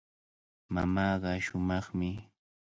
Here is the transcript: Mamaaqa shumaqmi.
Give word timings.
Mamaaqa 0.73 1.31
shumaqmi. 1.45 2.09